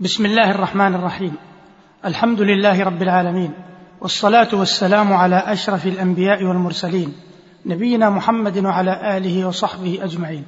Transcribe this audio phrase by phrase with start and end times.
[0.00, 1.34] بسم الله الرحمن الرحيم.
[2.04, 3.52] الحمد لله رب العالمين
[4.00, 7.12] والصلاة والسلام على أشرف الأنبياء والمرسلين
[7.66, 10.44] نبينا محمد وعلى آله وصحبه أجمعين.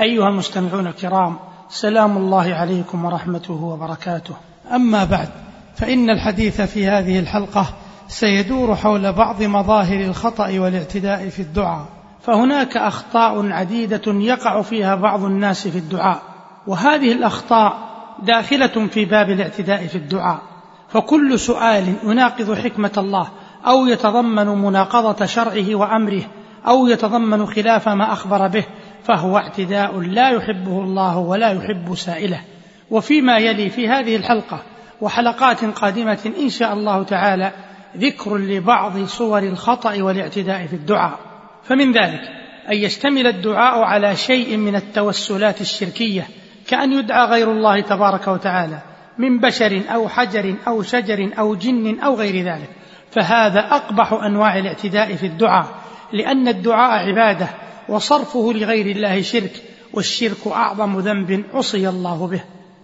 [0.00, 1.36] أيها المستمعون الكرام
[1.68, 4.34] سلام الله عليكم ورحمته وبركاته.
[4.74, 5.28] أما بعد
[5.76, 7.66] فإن الحديث في هذه الحلقة
[8.08, 11.86] سيدور حول بعض مظاهر الخطأ والاعتداء في الدعاء.
[12.22, 16.22] فهناك أخطاء عديدة يقع فيها بعض الناس في الدعاء
[16.66, 17.91] وهذه الأخطاء
[18.22, 20.42] داخلة في باب الاعتداء في الدعاء.
[20.88, 23.28] فكل سؤال يناقض حكمة الله
[23.66, 26.22] أو يتضمن مناقضة شرعه وأمره
[26.66, 28.64] أو يتضمن خلاف ما أخبر به
[29.04, 32.40] فهو اعتداء لا يحبه الله ولا يحب سائله.
[32.90, 34.62] وفيما يلي في هذه الحلقة
[35.00, 37.52] وحلقات قادمة إن شاء الله تعالى
[37.96, 41.18] ذكر لبعض صور الخطأ والاعتداء في الدعاء.
[41.64, 42.20] فمن ذلك
[42.70, 46.26] أن يشتمل الدعاء على شيء من التوسلات الشركية
[46.72, 48.78] كأن يدعى غير الله تبارك وتعالى
[49.18, 52.68] من بشر أو حجر أو شجر أو جن أو غير ذلك.
[53.10, 55.66] فهذا أقبح أنواع الاعتداء في الدعاء
[56.12, 57.48] لأن الدعاء عبادة
[57.88, 62.40] وصرفه لغير الله شرك والشرك أعظم ذنب عصي الله به.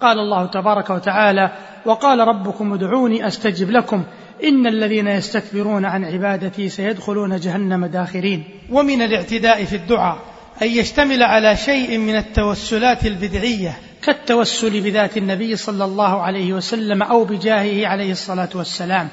[0.00, 1.50] قال الله تبارك وتعالى
[1.84, 4.04] وقال ربكم ادعوني أستجب لكم
[4.44, 8.44] إن الذين يستكبرون عن عبادتي سيدخلون جهنم داخرين.
[8.70, 10.18] ومن الاعتداء في الدعاء
[10.62, 17.24] أن يشتمل على شيء من التوسلات البدعية كالتوسل بذات النبي صلى الله عليه وسلم أو
[17.24, 19.08] بجاهه عليه الصلاة والسلام.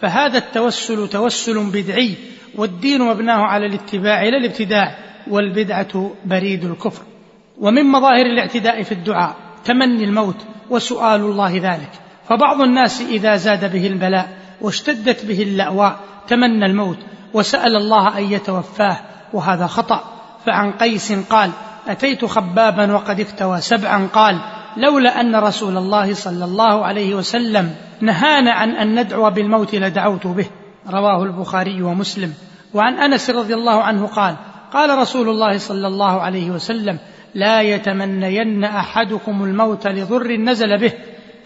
[0.00, 2.14] فهذا التوسل توسل بدعي
[2.54, 4.98] والدين مبناه على الاتباع لا الابتداع
[5.30, 7.02] والبدعة بريد الكفر.
[7.58, 11.90] ومن مظاهر الاعتداء في الدعاء تمني الموت وسؤال الله ذلك.
[12.28, 14.28] فبعض الناس إذا زاد به البلاء
[14.60, 16.98] واشتدت به اللأواء تمنى الموت
[17.34, 18.96] وسأل الله أن يتوفاه
[19.32, 20.19] وهذا خطأ.
[20.46, 21.50] فعن قيس قال
[21.88, 24.40] أتيت خبابا وقد اكتوى سبعا قال
[24.76, 30.46] لولا أن رسول الله صلى الله عليه وسلم نهانا عن أن ندعو بالموت لدعوت به.
[30.90, 32.34] رواه البخاري ومسلم.
[32.74, 34.36] وعن أنس رضي الله عنه قال
[34.72, 36.98] قال رسول الله صلى الله عليه وسلم
[37.34, 40.92] لا يتمنين أحدكم الموت لضر نزل به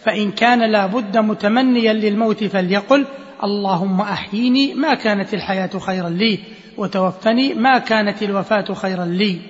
[0.04, 3.06] فإن كان لا بد متمنيا للموت فليقل
[3.44, 6.38] اللهم أحيني ما كانت الحياة خيرا لي
[6.76, 9.40] وتوفني ما كانت الوفاة خيرا لي.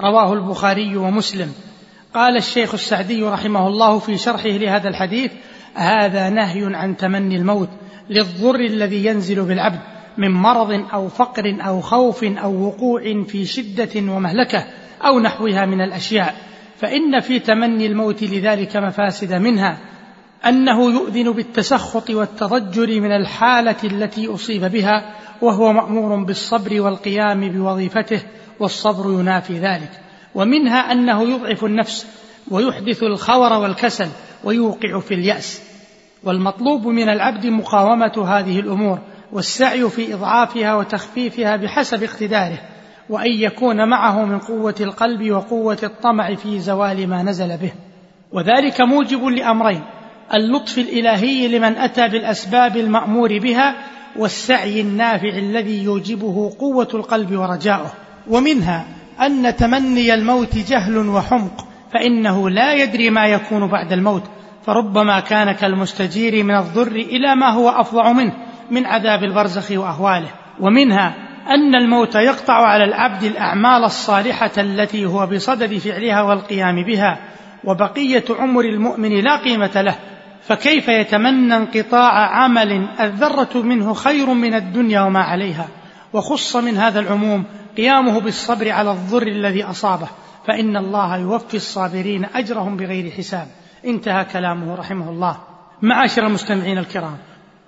[0.00, 1.52] رواه البخاري ومسلم.
[2.14, 5.32] قال الشيخ السعدي رحمه الله في شرحه لهذا الحديث
[5.74, 7.68] هذا نهي عن تمني الموت
[8.10, 9.80] للضر الذي ينزل بالعبد
[10.18, 14.64] من مرض أو فقر أو خوف أو وقوع في شدة ومهلكة
[15.02, 16.34] أو نحوها من الأشياء.
[16.76, 19.78] فإن في تمني الموت لذلك مفاسد منها
[20.46, 28.22] أنه يؤذن بالتسخط والتضجر من الحالة التي أصيب بها وهو مأمور بالصبر والقيام بوظيفته
[28.60, 29.90] والصبر ينافي ذلك.
[30.34, 32.06] ومنها أنه يضعف النفس
[32.50, 34.08] ويحدث الخور والكسل
[34.44, 35.62] ويوقع في اليأس.
[36.24, 38.98] والمطلوب من العبد مقاومة هذه الأمور
[39.32, 42.58] والسعي في إضعافها وتخفيفها بحسب اقتداره
[43.08, 47.72] وأن يكون معه من قوة القلب وقوة الطمع في زوال ما نزل به.
[48.32, 49.82] وذلك موجب لأمرين
[50.34, 53.76] اللطف الإلهي لمن أتى بالأسباب المأمور بها
[54.16, 57.92] والسعي النافع الذي يوجبه قوة القلب ورجاؤه.
[58.28, 58.84] ومنها
[59.20, 64.22] أن تمني الموت جهل وحمق فإنه لا يدري ما يكون بعد الموت
[64.66, 68.32] فربما كان كالمستجير من الضر إلى ما هو أفظع منه
[68.70, 70.28] من عذاب البرزخ وأهواله.
[70.60, 71.14] ومنها
[71.48, 77.18] أن الموت يقطع على العبد الأعمال الصالحة التي هو بصدد فعلها والقيام بها
[77.64, 79.94] وبقية عمر المؤمن لا قيمة له
[80.42, 85.68] فكيف يتمنى انقطاع عمل الذرة منه خير من الدنيا وما عليها؟
[86.12, 87.44] وخص من هذا العموم
[87.76, 90.08] قيامه بالصبر على الضر الذي أصابه
[90.46, 93.46] فإن الله يوفي الصابرين أجرهم بغير حساب.
[93.84, 95.36] انتهى كلامه رحمه الله.
[95.82, 97.16] معاشر المستمعين الكرام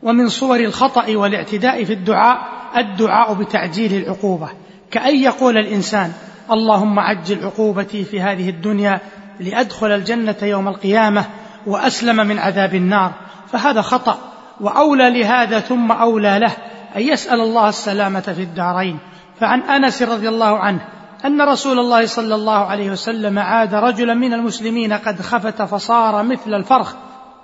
[0.03, 2.39] ومن صور الخطأ والاعتداء في الدعاء
[2.77, 4.49] الدعاء بتعجيل العقوبة.
[4.91, 6.13] كأن يقول الإنسان
[6.51, 9.01] اللهم عجل عقوبتي في هذه الدنيا
[9.41, 11.25] لأدخل الجنة يوم القيامة
[11.67, 13.13] وأسلم من عذاب النار
[13.53, 14.19] فهذا خطأ
[14.61, 16.53] وأولى لهذا ثم أولى له
[16.97, 18.99] أن يسأل الله السلامة في الدارين.
[19.41, 20.81] فعن أنس رضي الله عنه
[21.25, 26.55] أن رسول الله صلى الله عليه وسلم عاد رجلا من المسلمين قد خفت فصار مثل
[26.55, 26.95] الفرخ.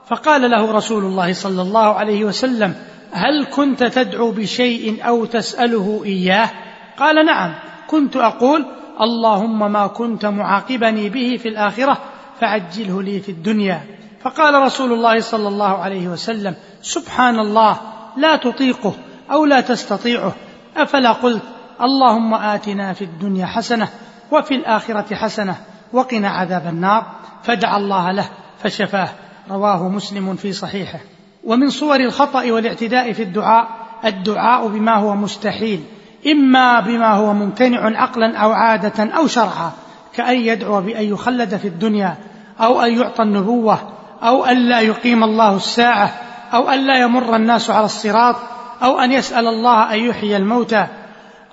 [0.06, 2.74] فقال له رسول الله صلى الله عليه وسلم
[3.12, 6.50] هل كنت تدعو بشيء أو تسأله إياه؟
[6.98, 7.54] قال نعم
[7.86, 8.64] كنت أقول
[9.00, 11.98] اللهم ما كنت معاقبني به في الآخرة
[12.40, 13.97] فعجله لي في الدنيا.
[14.22, 17.76] فقال رسول الله صلى الله عليه وسلم سبحان الله
[18.16, 18.94] لا تطيقه
[19.30, 20.32] أو لا تستطيعه.
[20.76, 21.42] أفلا قلت
[21.80, 23.88] اللهم آتنا في الدنيا حسنة
[24.30, 25.56] وفي الآخرة حسنة
[25.92, 27.06] وقنا عذاب النار.
[27.42, 28.28] فدعا الله له
[28.62, 29.08] فشفاه.
[29.50, 30.98] رواه مسلم في صحيحه.
[31.44, 33.68] ومن صور الخطأ والاعتداء في الدعاء
[34.04, 35.84] الدعاء بما هو مستحيل
[36.26, 39.72] إما بما هو ممتنع عقلا أو عادة أو شرعا
[40.14, 42.16] كأن يدعو بأن يخلد في الدنيا
[42.60, 43.78] أو أن يعطى النبوة
[44.22, 46.14] أو أن لا يقيم الله الساعة
[46.54, 48.36] أو أن لا يمر الناس على الصراط
[48.82, 50.86] أو أن يسأل الله أن يحيي الموتى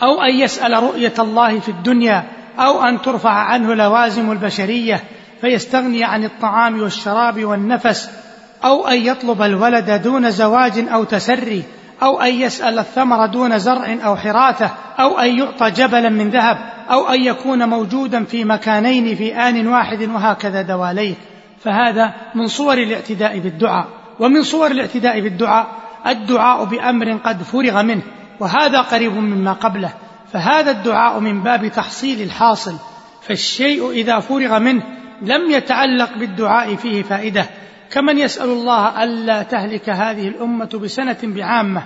[0.03, 2.23] أو أن يسأل رؤية الله في الدنيا
[2.59, 5.03] أو أن ترفع عنه لوازم البشرية
[5.41, 8.09] فيستغني عن الطعام والشراب والنفس
[8.65, 11.63] أو أن يطلب الولد دون زواج أو تسري
[12.03, 14.69] أو أن يسأل الثمر دون زرع أو حراثة
[14.99, 16.57] أو أن يعطى جبلا من ذهب
[16.91, 21.17] أو أن يكون موجودا في مكانين في آن واحد وهكذا دواليك.
[21.65, 23.87] فهذا من صور الاعتداء بالدعاء.
[24.19, 25.67] ومن صور الاعتداء بالدعاء
[26.07, 28.01] الدعاء بأمر قد فرغ منه
[28.39, 29.93] وهذا قريب مما قبله.
[30.33, 32.75] فهذا الدعاء من باب تحصيل الحاصل.
[33.21, 34.83] فالشيء إذا فرغ منه
[35.21, 37.45] لم يتعلق بالدعاء فيه فائدة.
[37.91, 41.83] كمن يسأل الله ألا تهلك هذه الأمة بسنة بعامة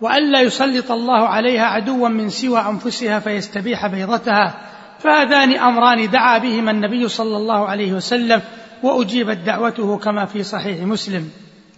[0.00, 4.54] وألا يسلط الله عليها عدوا من سوى أنفسها فيستبيح بيضتها
[4.98, 8.42] فهذان أمران دعا بهما النبي صلى الله عليه وسلم
[8.82, 11.30] وأجيبت دعوته كما في صحيح مسلم.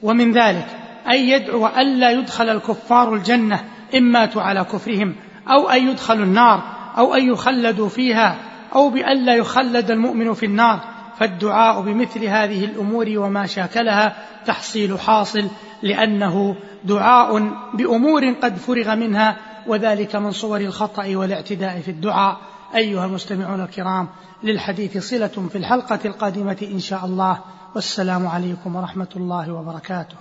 [0.03, 0.67] ومن ذلك
[1.07, 3.65] أن يدعو ألا يدخل الكفار الجنة
[3.95, 5.15] إن ماتوا على كفرهم
[5.49, 6.63] أو أن يدخلوا النار
[6.99, 8.37] أو أن يخلدوا فيها
[8.75, 10.95] أو بأن لا يخلد المؤمن في النار.
[11.19, 14.17] فالدعاء بمثل هذه الأمور وما شاكلها
[14.47, 15.49] تحصيل حاصل
[15.83, 19.37] لأنه دعاء بأمور قد فرغ منها
[19.67, 22.37] وذلك من صور الخطأ والاعتداء في الدعاء.
[22.77, 24.09] أيها المستمعون الكرام
[24.43, 27.39] للحديث صلة في الحلقة القادمة إن شاء الله
[27.75, 30.17] والسلام عليكم ورحمة الله وبركاته.